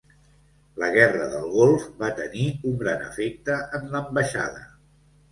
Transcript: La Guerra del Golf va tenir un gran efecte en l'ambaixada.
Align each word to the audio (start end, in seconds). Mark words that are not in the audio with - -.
La 0.83 0.87
Guerra 0.93 1.25
del 1.33 1.43
Golf 1.57 1.83
va 1.99 2.09
tenir 2.19 2.45
un 2.69 2.79
gran 2.79 3.03
efecte 3.09 3.59
en 3.81 3.85
l'ambaixada. 3.93 4.65